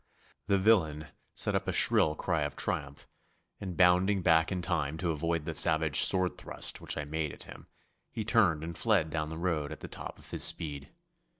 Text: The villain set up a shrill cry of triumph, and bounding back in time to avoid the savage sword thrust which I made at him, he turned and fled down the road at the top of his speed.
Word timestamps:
The 0.47 0.57
villain 0.57 1.09
set 1.35 1.53
up 1.53 1.67
a 1.67 1.71
shrill 1.71 2.15
cry 2.15 2.41
of 2.41 2.55
triumph, 2.55 3.07
and 3.59 3.77
bounding 3.77 4.23
back 4.23 4.51
in 4.51 4.63
time 4.63 4.97
to 4.97 5.11
avoid 5.11 5.45
the 5.45 5.53
savage 5.53 5.99
sword 5.99 6.39
thrust 6.39 6.81
which 6.81 6.97
I 6.97 7.03
made 7.05 7.31
at 7.31 7.43
him, 7.43 7.67
he 8.09 8.23
turned 8.23 8.63
and 8.63 8.75
fled 8.75 9.11
down 9.11 9.29
the 9.29 9.37
road 9.37 9.71
at 9.71 9.81
the 9.81 9.87
top 9.87 10.17
of 10.17 10.31
his 10.31 10.43
speed. 10.43 10.89